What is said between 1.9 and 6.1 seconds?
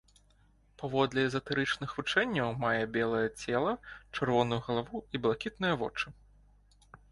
вучэнняў мае белае цела, чырвоную галаву і блакітныя вочы.